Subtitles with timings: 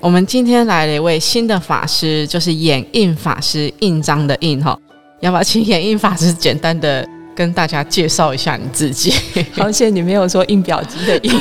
[0.00, 4.76] 我们今天来了一位新的法师，就是眼印法师，印章的印哈。
[5.20, 9.12] 要不要请眼印法师简单的跟大家介绍一下你自己？
[9.58, 11.38] 而且你没有说印表机的印。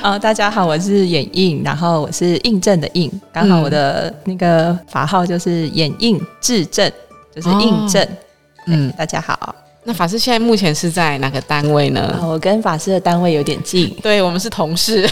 [0.00, 6.90] 啊， 大家好，我是眼印，然后我是印证的印，刚好我的那个法号就是眼印智证，
[7.34, 8.06] 就是印证。
[8.68, 9.52] 嗯，大家好。
[9.84, 12.16] 那法师现在目前是在哪个单位呢？
[12.22, 15.08] 我跟法师的单位有点近，对我们是同事。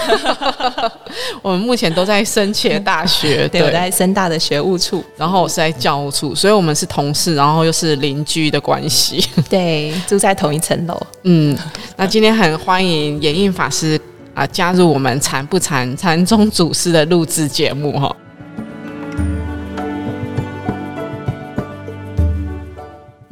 [1.43, 10.97] 我们目前都在深切大学， 对，我在深大的学务处，然后我是在教务处，所以我们是同事，然后又是邻居的关系， 对，住在同一层楼。
[11.25, 11.59] 嗯，
[11.97, 14.01] 那今天很欢迎演印法师
[14.35, 18.15] 啊加入我们禅不禅禅宗祖师的录制节目哈。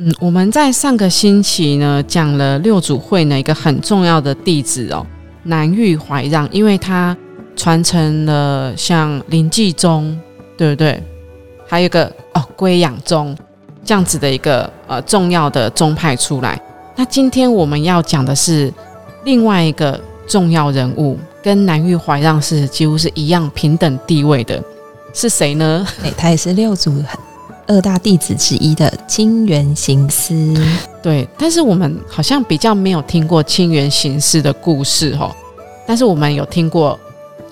[0.00, 5.04] 嗯，我们在上个星期呢讲了六祖慧呢一个很重要的弟子哦，
[5.42, 7.16] 南域怀让，因为他
[7.56, 10.16] 传承了像临济宗，
[10.56, 11.02] 对不对？
[11.66, 13.36] 还有一个哦归养宗
[13.84, 16.60] 这样子的一个呃重要的宗派出来。
[16.94, 18.72] 那今天我们要讲的是
[19.24, 24.62] 另外一个重要人物，跟南域怀让是几乎是一样平等地位的，
[25.12, 25.84] 是谁呢？
[26.04, 26.94] 哎，他也是六祖。
[27.68, 30.32] 二大弟子之一的清源行思，
[31.02, 35.30] 对，但是我们好像比较没有听过清源行思的故事哈，
[35.86, 36.98] 但是我们有听过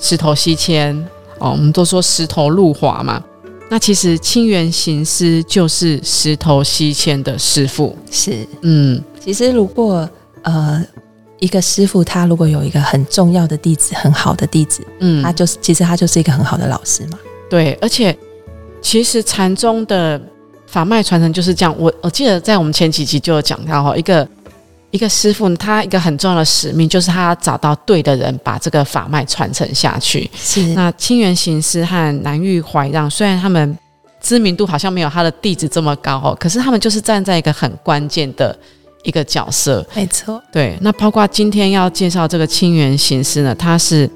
[0.01, 0.97] 石头西迁
[1.39, 3.23] 哦，我们都说石头路滑嘛，
[3.69, 10.09] 那其实清源行思就是石头西迁的师傅，是，嗯，其实如果
[10.45, 10.83] 呃
[11.39, 17.19] 一个师傅他如果有一个很重要的弟子，很好的弟子，嗯，他就是其实他就是一个很好的老师嘛，
[17.51, 18.17] 对，而且。
[18.87, 20.21] 其实禅宗的
[20.69, 21.75] 法脉传承就是这样。
[21.77, 24.27] 我我记得在我们前几集就有讲到哈，一个
[24.93, 30.31] 一个师傅，他一个很重要的使命就是他要找到对的人，把这个法脉传承下去。
[30.37, 33.77] 是那清源行师和南玉怀让，虽然他们
[34.21, 38.57] 知名度好像没有他的弟子这么高哦，可是他们就是站在一个很关键的
[39.03, 39.85] 一个角色。
[39.97, 40.79] 没错，对。
[40.81, 44.09] 那包括今天要介绍这个清源行师呢，他是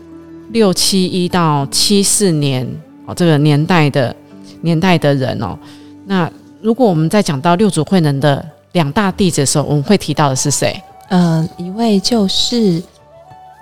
[0.53, 2.65] 六七一到七四年
[3.05, 4.15] 哦，这个年代的。
[4.63, 5.59] 年代的人哦，
[6.07, 10.81] 那如果我们在讲到六祖慧能的两大弟子的时候，我们会提到的是谁？
[11.09, 12.83] 嗯，一位就是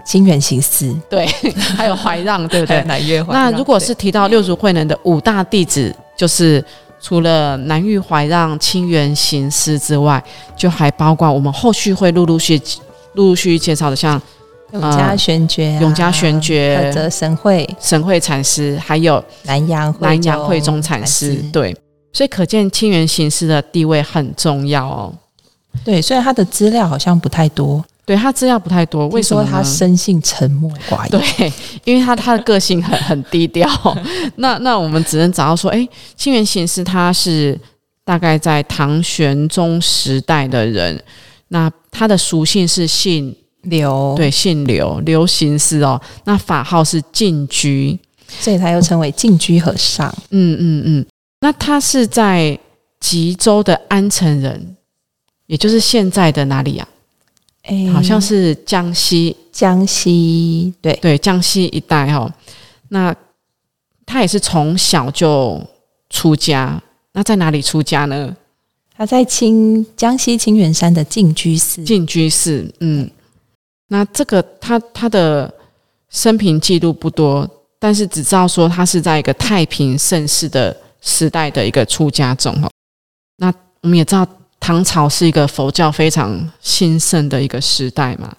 [0.05, 1.27] 清源行思，对，
[1.77, 2.83] 还有怀让，对不对？
[2.85, 3.33] 南岳怀。
[3.33, 6.65] 那如果是提到六祖慧能的五大弟子，就是
[7.01, 10.23] 除了南岳怀让、清源行思之外，
[10.57, 12.61] 就还包括我们后续会陆陆续
[13.15, 14.21] 陆陆续续介绍的，像。
[14.73, 21.75] 永嘉玄觉、永嘉玄觉、神会、神会禅师，还有南阳南阳慧中禅师，对，
[22.13, 25.15] 所以可见清源行师的地位很重要哦。
[25.85, 31.23] 对，虽然他的资料好像不太多，对他资料不太多，为什么他生性沉默寡言？
[31.39, 31.53] 对，
[31.85, 33.67] 因为他他的个性很很低调。
[34.37, 37.59] 那那我们只能找到说，哎，清源行师他是
[38.05, 41.03] 大概在唐玄宗时代的人，
[41.49, 43.35] 那他的属性是姓。
[43.69, 46.01] 刘对，姓刘，刘行思哦。
[46.25, 50.09] 那法号是净居，所以他又称为净居和尚。
[50.31, 51.07] 嗯嗯嗯。
[51.41, 52.59] 那他是在
[53.01, 54.77] 吉州的安城人，
[55.47, 56.89] 也就是现在的哪里呀？
[57.63, 62.33] 哎，好像是江西，江西对对，江西一带哈。
[62.89, 63.15] 那
[64.07, 65.63] 他也是从小就
[66.09, 66.83] 出家。
[67.13, 68.35] 那在哪里出家呢？
[68.97, 71.85] 他在清江西清源山的净居寺。
[71.85, 73.09] 净居寺，嗯。
[73.89, 75.53] 那这个他他的
[76.11, 77.49] 生平记录不多，
[77.79, 82.71] 但是只知道说他是在一个太平盛世的时代的一个出家众哈。
[83.39, 84.27] 那我们也知道
[84.61, 88.31] 唐朝是一个佛教非常兴盛的一个时代嘛，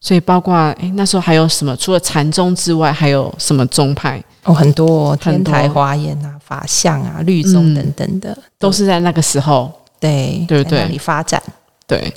[0.00, 1.76] 所以包括诶那时候还有什么？
[1.76, 4.22] 除了禅宗之外，还有什么宗派？
[4.44, 10.78] 哦，很多天台华严啊、法相啊、律宗等等的，都是在那个时候对对不对？
[10.78, 11.42] 那里发展
[11.86, 12.10] 对。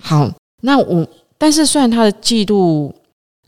[0.00, 0.30] 好，
[0.62, 1.04] 那我。
[1.36, 2.94] 但是，虽然他的记录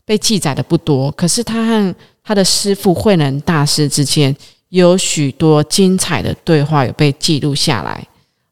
[0.05, 4.35] 被记载的不多，可是他和他的师父慧能大师之间
[4.69, 8.07] 有许多精彩的对话有被记录下来。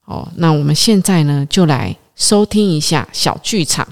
[0.06, 3.88] 哦，那我们现在呢，就来收听一下小剧场。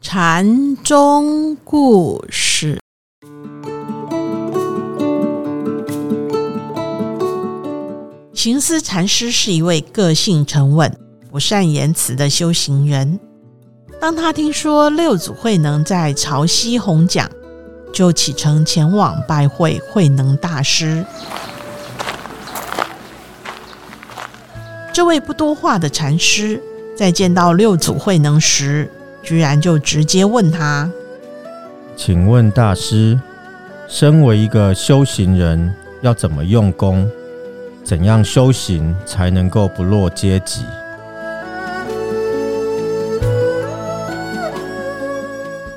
[0.00, 2.43] 禅宗故事。
[8.44, 10.94] 行思禅师是一位个性沉稳、
[11.30, 13.18] 不善言辞的修行人。
[13.98, 17.26] 当他听说六祖慧能在潮汐弘讲，
[17.90, 21.02] 就启程前往拜会慧能大师。
[24.92, 26.62] 这位不多话的禅师，
[26.94, 28.90] 在见到六祖慧能时，
[29.22, 30.90] 居然就直接问他
[31.96, 33.18] ：“请问大师，
[33.88, 37.10] 身为一个修行人，要怎么用功？
[37.84, 40.62] 怎样修行才能够不落阶级？”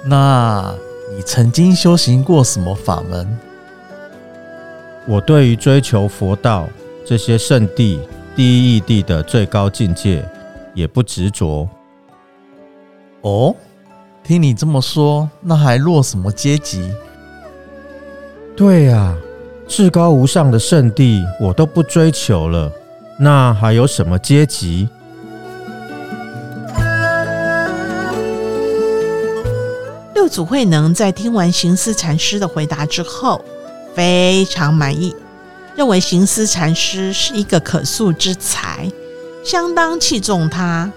[0.04, 0.74] 那
[1.14, 3.28] 你曾经修行过什么法门？
[5.06, 6.68] 我对于追求佛道
[7.06, 8.00] 这些圣地。
[8.36, 10.24] 第一义地的最高境界，
[10.76, 11.68] 也不执着。
[13.22, 13.56] 哦，
[14.24, 16.94] 听你这么说，那还落什么阶级？
[18.56, 19.18] 对呀，
[19.68, 22.72] 至高无上的圣地我都不追求了，
[23.20, 24.88] 那还有什么阶级？
[30.16, 33.44] 六祖慧能在听完行思禅师的回答之后，
[33.94, 35.16] 非常满意。
[35.76, 38.92] 认为行思禅师是一个可塑之才，
[39.46, 40.92] 相当器重他。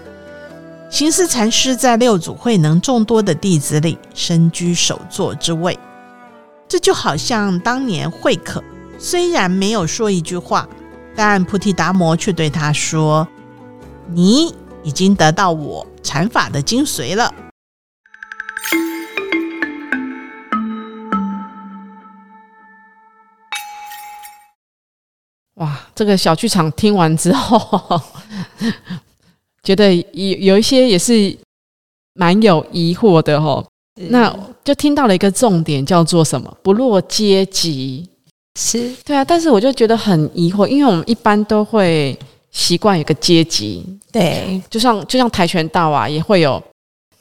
[0.89, 5.77] 行思禅师在六祖慧能众多的弟子里，身居首座之位。
[6.71, 8.63] 这就好像当年慧可
[8.97, 10.65] 虽然没有说一句话，
[11.13, 13.27] 但菩提达摩却对他说
[14.07, 17.35] ：“你已经得到我禅法的精髓了。”
[25.55, 28.01] 哇，这个小剧场听完之后，
[29.61, 31.37] 觉得有有一些也是
[32.13, 33.67] 蛮有疑惑的哦。
[34.09, 36.57] 那就听到了一个重点，叫做什么？
[36.63, 38.07] 不落阶级。
[38.59, 42.17] 是对啊，但是我就觉得很疑惑，因为我们一般都会
[42.51, 43.81] 习惯有个阶级，
[44.11, 46.61] 对，就像就像跆拳道啊，也会有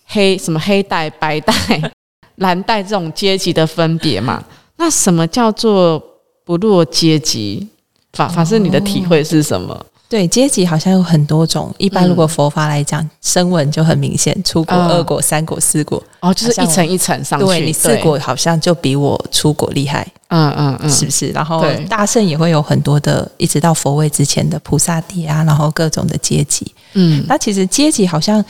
[0.06, 1.54] 黑什么黑带、白带、
[2.36, 4.42] 蓝带这种阶级的分别嘛。
[4.76, 6.02] 那什么叫做
[6.44, 7.68] 不落阶级？
[8.14, 9.86] 法法师，你的体会是什么？
[10.10, 11.72] 对阶级好像有很多种。
[11.78, 17.46] 一般如果佛法来讲，声闻就很明显，出国、二果、三果、四果，哦，就是一层一层上去。
[17.46, 21.28] 对你四果好像就比我出国厉害，嗯嗯嗯，是不是？
[21.28, 26.74] 然后大圣也会有很多的，一直到佛位之前的菩萨地啊，然后各种的阶级。
[26.94, 28.44] 嗯，那其实阶级好像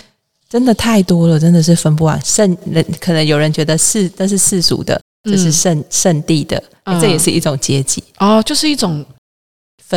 [0.49, 2.19] 真的太多了，真的是分不完。
[2.25, 6.63] 圣人可能有人觉得是那是世俗的，这是圣圣地的，
[6.99, 9.05] 这也是一种阶级哦，就是一种。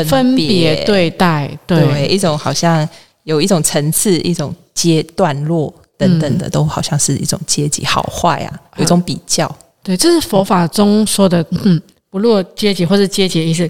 [0.02, 2.88] 分别对待，对一种好像
[3.24, 9.54] 有一种层次、一种阶段落等等的，都好像是一种阶级好坏啊，有一种比较。
[9.84, 11.80] 对，这是佛法中说的，嗯，
[12.10, 13.70] 不落阶级或是阶级的意思。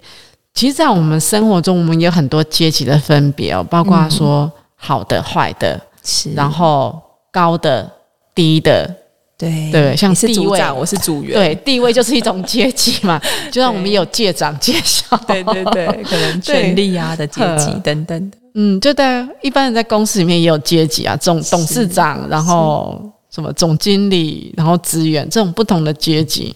[0.53, 7.91] 其实，在我们生活中，我们有很多阶级的分别哦，包括说好的、坏的，是然后高的、
[8.35, 8.95] 低的。
[9.35, 11.33] 对对，像是组长，我是组员。
[11.33, 13.19] 对，地位就是一种阶级嘛，
[13.51, 18.37] 就像我们有界长、界小， 对对对，可能 权力啊的阶级等等的。
[18.53, 26.55] 嗯，就在一般人在公司里面也有阶级啊，总董事长，然后什么总经理，然后职员这种不同的阶级。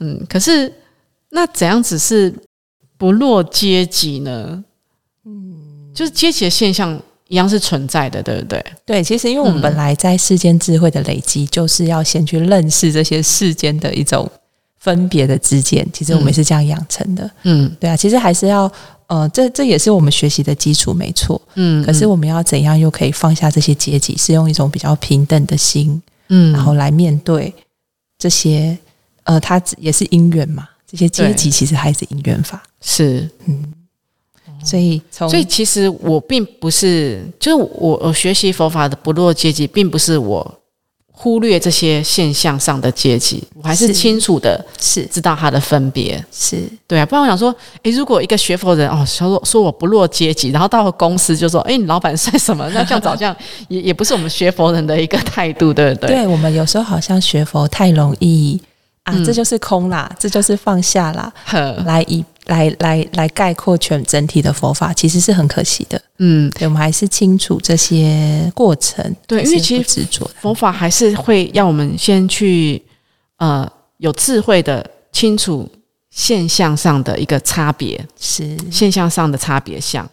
[0.00, 0.70] 嗯，可是
[1.30, 2.34] 那怎样子是
[2.98, 4.62] 不落阶级呢？
[5.24, 7.00] 嗯，就是阶级的现象。
[7.30, 8.64] 一样是存在的，对不对？
[8.84, 14.28] 对，其实因为我们本来在世间智慧的累积，就是要先去认识这些世间的一种
[14.80, 15.86] 分别的之间。
[15.92, 17.96] 其实我们是这样养成的，嗯，对啊。
[17.96, 18.70] 其实还是要，
[19.06, 21.84] 呃，这这也是我们学习的基础，没错，嗯。
[21.84, 27.54] 可是我们要怎样又可以放下这些阶级，是用一种比较平等的心，嗯，然后来面对
[28.18, 28.76] 这些，
[29.22, 30.68] 呃，它也是因缘嘛。
[30.84, 33.62] 这些阶级其实还是因缘法，是，嗯。
[34.64, 40.54] 所以，所以其实我并不是，就是我我学习佛法的不落阶级，并不是我
[41.12, 47.04] 忽略这些现象上的阶级，我还是清楚的，是知道它的分别，是对啊。
[47.04, 52.66] 不然我想说，诶，如果一个学佛人哦，说说我不落阶级，然后到了公司就说，诶，你老板算什么？
[52.72, 53.36] 那这样早这样
[53.68, 56.10] 也也不是我们学佛人的一个态度，对不对？
[56.16, 58.58] 对我们有时候好像学佛太容易
[59.04, 61.30] 啊，这就是空啦，这就是放下啦，
[61.84, 62.24] 来以。
[62.50, 66.00] 来来来概括全整体的佛法，其实是很可惜的。
[66.18, 69.16] 嗯，对我们还是清楚这些过程。
[69.26, 72.82] 对，因为其实执着佛法还是会要我们先去
[73.38, 73.66] 呃
[73.98, 75.66] 有智慧的清楚
[76.10, 80.08] 现象上的一个差别，是现象上的差别相。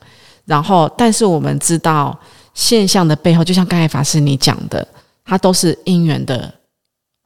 [0.45, 2.17] 然后，但是我们知道
[2.53, 4.87] 现象的背后，就像刚才法师你讲的，
[5.25, 6.53] 它都是因缘的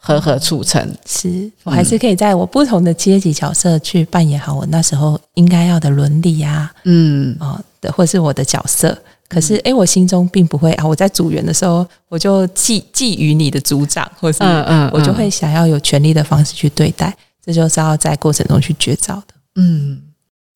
[0.03, 0.81] 和和促成。
[1.05, 8.97] 是我还是可以在我不同的阶级角色去扮演好我那时候应该要的伦理啊，嗯啊的，或是我的角色。
[9.29, 10.85] 可是，哎，我心中并不会啊！
[10.85, 19.33] 我在组员的时候，我就寄寄予你的组长，或是嗯嗯，我就会想要有权利的方式去对待，这就是要在过程中去觉照的。
[19.55, 20.01] 嗯，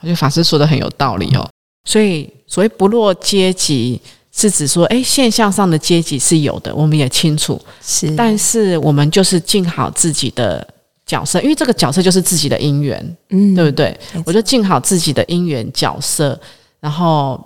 [0.02, 1.48] 我觉得法师说的很有道理哦。
[1.84, 3.98] 所以，所谓不落阶级，
[4.36, 10.64] 是指说，哎，现象上的阶级是有的，我们也清楚，是，但是我们就是尽好自己的
[11.06, 13.98] 角色，因为这个角色就是自己的因缘，嗯，对不对？
[14.24, 16.38] 我就尽好自己的因缘角色，
[16.78, 17.42] 然后。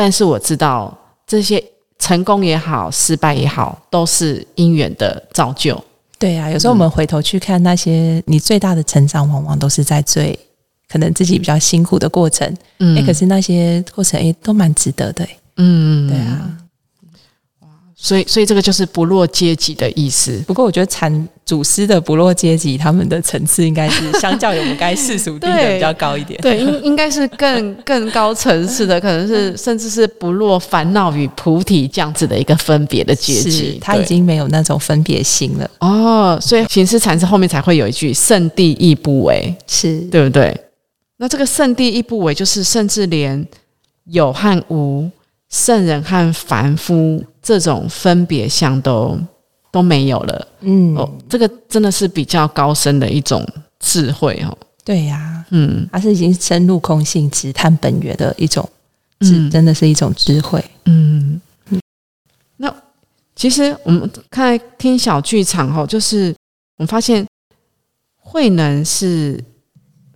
[0.00, 1.60] 但是我知道，这些
[1.98, 5.76] 成功也好，失败也好，都是因缘的造就。
[6.20, 10.38] 对啊，有时候我们回头去看那些你最大的成长，往往都是在最
[10.88, 12.56] 可能自己比较辛苦的过程。
[12.78, 15.26] 嗯，哎，可是那些过程，哎，都蛮值得的。
[15.58, 16.54] 嗯，对啊。
[18.00, 20.40] 所以，所以这个就是不落阶级的意思。
[20.46, 26.40] 不过，我觉得产祖师的不落阶级，他们的层次应该是相较于我们该世俗地的 比较高一点。
[26.40, 33.78] 对，应应该是更 更高层次的，可能是甚至是不落烦恼与菩提这样子的一个分别的阶级。
[33.80, 35.68] 他已经没有那种分别心了。
[35.80, 40.56] 哦，所以行思禅师后面才会有一句“圣地亦不为”，是对不对？
[41.16, 43.44] 那这个“圣地亦不为”，就是甚至连
[44.04, 45.10] 有和无。
[45.48, 49.18] 圣人和凡夫这种分别相都
[49.70, 53.46] 都没有了，嗯，哦，这个真的是比较高深的一种
[53.80, 54.56] 智慧哦。
[54.84, 58.68] 对呀，嗯，它是已经深入空性、直探本源的一种
[59.20, 60.62] 智，真的是一种智慧。
[60.84, 61.40] 嗯
[61.70, 61.80] 嗯。
[62.56, 62.74] 那
[63.34, 66.34] 其实我们看听小剧场哦，就是
[66.76, 67.26] 我们发现
[68.16, 69.42] 慧能是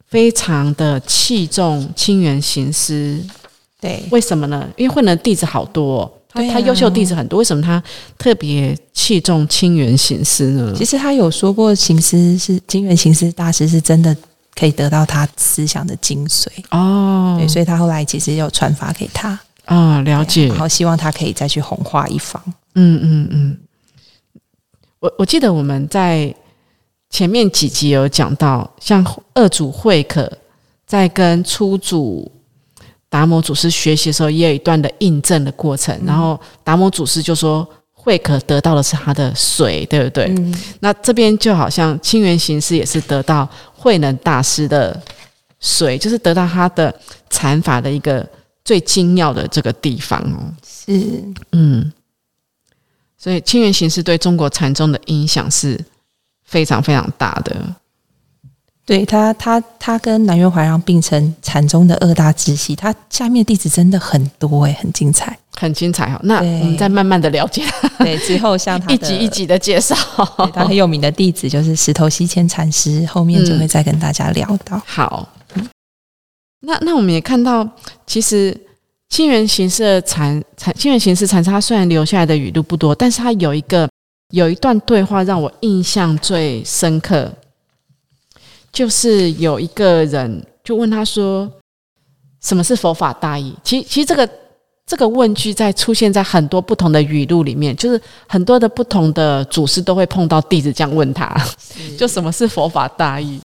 [0.07, 3.19] 非常的器重清源行思。
[3.83, 4.69] 对，为什么呢？
[4.77, 7.83] 因为慧能弟子好多，他他优秀弟子很多，为什么他
[8.17, 10.73] 特别器重清源行思呢？
[10.77, 14.17] 其实他有说过，行思是清源行思大师是真的
[14.55, 17.37] 可以得到他思想的精髓哦。
[17.41, 22.41] 对，所以他后来其实有传法给他啊，了解，然后希望他可以再去弘化一方。
[22.77, 23.59] 嗯嗯嗯，
[25.01, 26.33] 我我记得我们在
[27.11, 30.33] 前面几集有讲到，像二祖慧可
[30.87, 32.31] 在跟初祖。
[33.13, 35.95] 达摩祖师学习的时候，也有一段的印证的过程。
[36.07, 40.35] 然后达摩祖师就说：“慧可得到的是他的水，对不对？”
[40.81, 44.99] 那这边就好像清源行师也是得到慧能大师的
[45.61, 46.95] 水，就是得到他的
[47.29, 48.27] 禅法的一个
[48.65, 50.49] 最精要的这个地方哦。
[50.67, 51.93] 是，嗯，
[53.19, 55.79] 所以清源行师对中国禅宗的影响是
[56.45, 57.55] 非常非常大的。
[58.85, 66.19] 对他，他他跟南岳怀让并称禅宗的二大支系，他下面弟子真的很多哎，很精彩，很精彩哈。
[66.25, 67.65] 那我们再慢慢的了解，
[67.99, 69.95] 对之后像他 一集一集的介绍，
[70.53, 74.83] 他很有名的弟子就是石头西迁禅师，后面就会再跟大家聊到。
[74.85, 75.29] 好，
[76.63, 77.67] 那那我们也看到，
[78.05, 78.61] 其实
[79.11, 83.89] 清源行师的禅禅清源行师禅师，他虽然留下来的语录不多，但是他有一个
[84.33, 87.33] 有一段对话让我印象最深刻。
[88.73, 91.51] 就是有一个人就问他说
[92.43, 94.29] ：“什么是佛法大义？”其其实这个
[94.87, 101.33] 这个问句在出现在很多不同的语录里面，就是很多的不同的祖师都会碰到弟子这样问他
[101.99, 103.41] ：“就什么是佛法大义？”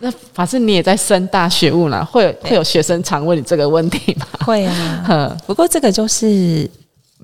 [0.00, 4.26] 那法师你也在深大学悟了，会会有学生常问你这个问题吗？
[4.44, 6.68] 会啊， 不过这个就是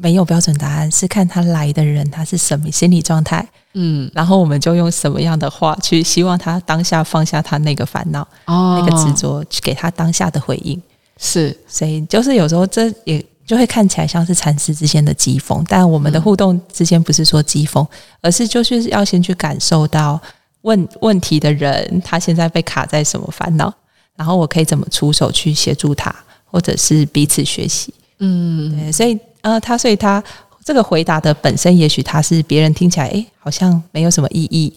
[0.01, 3.47] 没有标准答案，是看他来的人他是什么心理状态。
[3.75, 10.81] 嗯，然后我们就用什么样的话去希望他当下放下他那个烦恼，哦，那个执着，去给他当下的回应。
[11.19, 17.87] 是，所以就是有时候这也就会看起来像是禅师之间的疾风，但我们的互动之间不是说疾风，
[18.21, 20.21] 而是就是要先去感受到
[20.63, 23.73] 问问题的人他现在被卡在什么烦恼，
[24.17, 26.15] 然后我可以怎么出手去协助他，
[26.45, 27.93] 或者是彼此学习。
[28.21, 30.23] 嗯，对，所以呃，他所以他。
[30.65, 34.71] 这个回答的本身，也许他是别人听起来，哎，好像没有什么意义，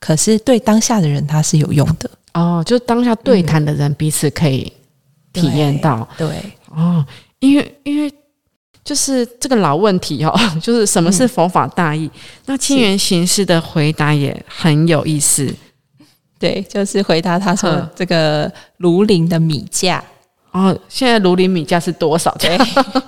[0.00, 2.64] 可是对当下的人，他是有用的哦。
[2.64, 4.72] 就当下对谈的人彼此可以
[5.34, 6.26] 体验到，对
[6.70, 7.04] 哦，
[7.40, 8.10] 因为因为
[8.82, 12.10] 就是这个老问题哦， 就是什么是佛法大义？
[12.46, 15.54] 那清源形式的回答也很有意思，
[16.38, 20.02] 对，就是回答他说这个庐陵的米价。
[20.54, 22.32] 哦，现在庐陵米价是多少？
[22.38, 22.56] 对，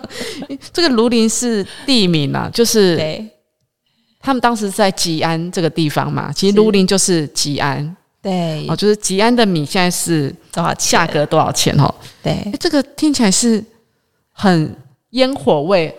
[0.73, 3.00] 这个庐陵是地名啊，就是
[4.21, 6.33] 他们当时在吉安这个地方嘛。
[6.33, 11.73] 其实庐陵就是吉安，对，哦，就是吉安的米现在是多少价格多少钱？
[11.79, 13.65] 哦，对，这个听起来是
[14.33, 14.76] 很
[15.11, 15.95] 烟火味，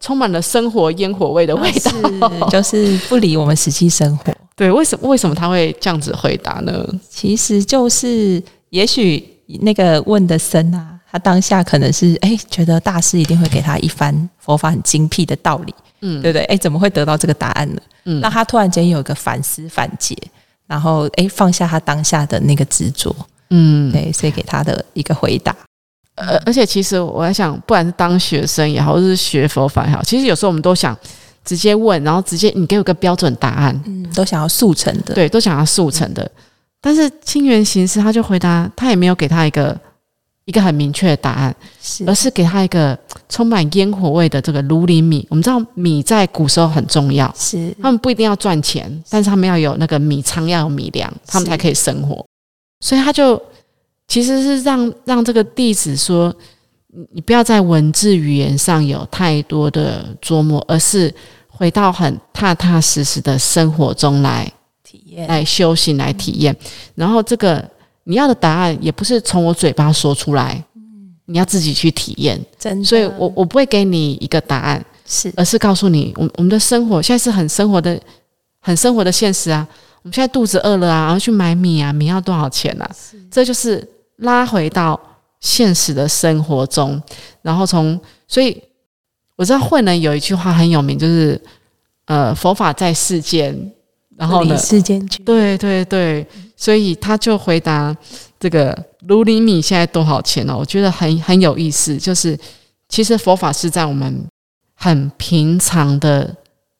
[0.00, 1.70] 充满了生活烟火味的味
[2.18, 4.32] 道， 就是不离我们实际生活。
[4.56, 6.82] 对，为什么为什么他会这样子回答呢？
[7.10, 9.22] 其实就是，也许
[9.60, 16.44] 那个问的僧啊，他当下可能是哎，觉得大师一定会给他一番佛法很精辟的道理，嗯，对不对？
[16.46, 17.80] 哎，怎么会得到这个答案呢？
[18.04, 20.16] 嗯，那他突然间有一个反思反解，
[20.66, 23.14] 然后哎，放下他当下的那个执着，
[23.50, 25.54] 嗯，对，所以给他的一个回答。
[26.16, 30.96] 呃，而且其实我在想，不管是当学生也好，或是学佛法也好，其实有时候我们都想
[31.44, 36.28] 直接问，然后直接你给我个标准答案，嗯，都想要速成的，对，都想要速成的。
[36.86, 39.76] 但是清源行师他就回答，他也没有给他一个
[40.44, 41.52] 一个很明确的答案，
[41.82, 42.96] 是，而是给他一个
[43.28, 45.26] 充满烟火味的这个芦林米。
[45.28, 52.24] 我们知道米在古时候很重要，是，他们不一定要赚钱，但是他们要有那个米仓，要有米粮，他们才可以生活。
[52.80, 53.42] 所以他就。
[54.08, 56.32] 其实是让让这个弟子说，
[56.86, 61.12] 你你不要在文字语言上有太多的琢磨，而是
[61.48, 64.48] 回到很踏踏实实的生活中来
[64.96, 66.56] 体验、来修行、来体验。
[66.94, 67.62] 然后这个
[68.04, 70.62] 你要的答案也不是从我嘴巴说出来，
[71.26, 72.40] 你要自己去体验。
[72.58, 78.00] 真，所以我我不会给你一个答案，是，而是告诉你，我我们的生活现在是很生活的、
[78.60, 79.66] 很生活的现实啊。
[80.02, 82.90] 我们现在肚子饿了啊，然后去买米啊，米要多少钱啊？
[83.30, 83.86] 这就是。
[84.20, 84.98] 拉回到
[85.40, 86.98] 现实的生活中，
[87.42, 88.58] 然后从所以
[89.36, 91.38] 我知道慧能有一句话很有名，就是
[92.06, 93.54] 呃佛法在世间，
[94.16, 94.56] 然后呢
[95.24, 97.96] 对对对，所以他就回答
[98.40, 100.56] 这个卢厘米现在多少钱呢？
[100.56, 102.38] 我觉得很很有意思，就是
[102.88, 104.24] 其实佛法是在我们
[104.74, 106.34] 很平常的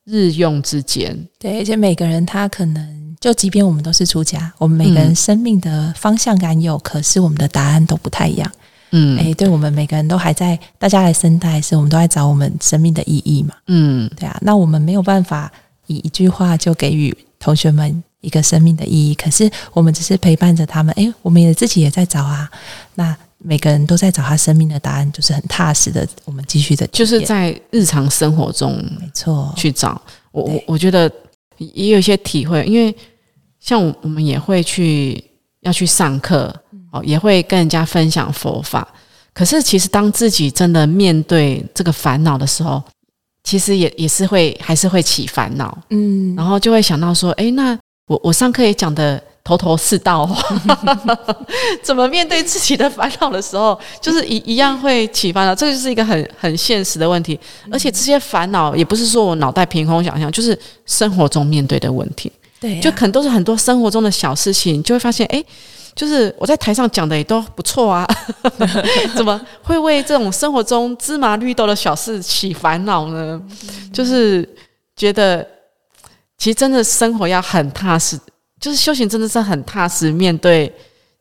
[0.05, 2.97] 日用之间，对，而且每个人他可能。
[3.19, 8.49] 就即便我们都是出家，我们每个人生命的方向感有，可是我们的答案都不太一样。
[8.91, 13.55] 嗯，哎，对我们每个人都还在，大家来生态是，我们都在找我们生命的意义嘛。
[13.69, 15.51] 嗯，对啊，那我们没有办法
[15.87, 20.93] 以一句话就给予同学们一个生命的意义，可是我们只是陪伴着他们。
[20.99, 22.51] 哎，我们也自己也在找啊。
[22.97, 26.07] 那每个人都在找他生命的答案，就是很踏实的。
[26.25, 30.03] 我们继续的， 就是在日常生活中，没错，去找。
[30.33, 31.11] 我我我觉得。
[31.59, 32.95] 也有一些体会，因为
[33.59, 35.25] 像我我们也会去
[35.61, 36.55] 要去上课
[36.93, 38.87] 哦，也会跟人家分享佛法。
[39.33, 42.83] 可是其实当自己真的面对这个烦恼的时候，
[43.47, 47.79] 其实也也是会还是会起烦恼，嗯，然后就会想到说，哎，那
[48.09, 50.29] 我我上课也讲的头头是道，
[51.81, 55.55] 怎么面对自己的烦恼的时候，就是一一样会起烦恼。
[55.55, 57.39] 这就是一个很很现实的问题，
[57.71, 62.33] 而且这些烦恼也不是说我脑袋凭空想象，就是生活中面对的问题。
[62.59, 65.45] 对，就可能都是很多生活中的小事情，就会发现，哎，
[65.97, 68.07] 就是我在台上讲的也都不错啊，
[69.17, 73.43] 怎么会为这种生活中芝麻绿豆的小事起烦恼呢？
[73.91, 74.47] 就是
[74.95, 75.45] 觉得，
[76.37, 78.21] 其实真的生活要很踏实。
[78.61, 80.71] 就是修行真的是很踏实，面对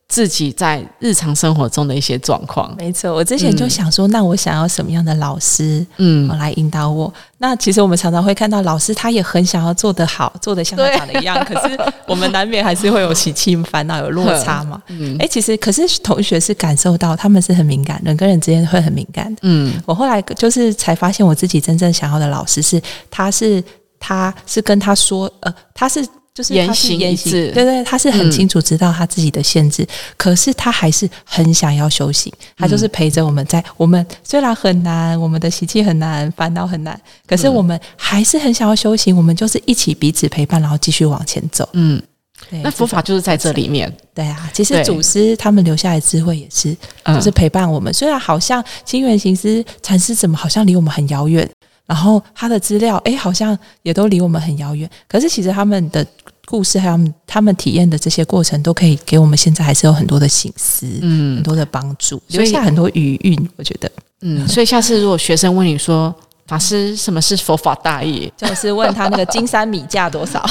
[0.08, 2.72] 自己在日常生活中的一些状况。
[2.78, 7.12] 没错，我之前就想说，那我想要什么样的老师，嗯，来引导我？
[7.38, 11.36] 那其实我们常常会看到老师，他也很想要做得好，做得像他讲的一样。
[11.44, 14.80] 可是我们难免还是会有喜气烦恼，有落差嘛。
[14.88, 19.40] 嗯，哎，其实可是同学是感受到，他们是很敏感，人跟人之间会很敏感的。
[19.42, 23.62] 嗯，我后来就是才发现，我自己真正想要的老师是，他是
[23.98, 26.06] 他是跟他说，呃，他是。
[26.36, 32.30] 就是言行一致，对对，他是很清楚知道他自己的限制，可是他还是很想要修行。
[32.58, 39.16] 他就是陪着我们在我们虽然很难，我们的习气很难，烦恼很难，可是我们还是很想要修行。
[39.16, 41.66] 我们就是一起彼此陪伴，然后继续往前走。
[41.72, 42.02] 嗯，
[42.50, 43.90] 那佛法就是在这里面。
[44.12, 47.90] 对啊，其实祖师他们留下来智慧也是，就是陪伴我们。
[47.94, 51.48] 虽然好像清源行师禅师怎么好像离我们很遥远。
[51.86, 54.90] 然后他的资料，哎，好像也都离我们很遥远。
[55.08, 56.04] 可是其实他们的
[56.44, 63.48] 故事，还有他们体验的这些过程，都可以给我们现在还是有很多的醒思，嗯，很多的帮助，留下很多余韵。
[63.56, 63.90] 我觉得，
[64.22, 66.14] 嗯，所以下次如果学生问你说，
[66.46, 70.44] 法师什么是佛法大业， 就是问他那个金山米价多少。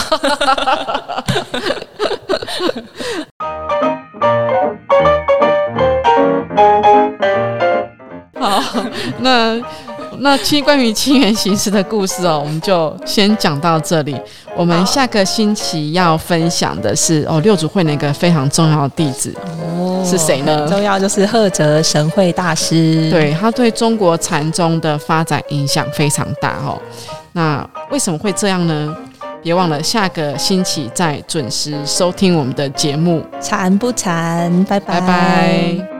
[8.39, 8.61] 好，
[9.19, 9.61] 那。
[10.19, 14.15] 那其关于清源行师的故事哦，我们就先讲到这里。
[14.55, 19.33] 我们下个星期要分享的是哦，六祖慧那个非常重要的弟子
[20.05, 20.67] 是谁呢？
[20.69, 26.81] 重要就是赫哲神会大师，对他对中国禅宗的发展影响非常大哦。
[27.33, 28.95] 那为什么会这样呢？
[29.43, 35.94] 别忘了下个星期再准时收听我们的节目，禅不禅，拜拜拜拜。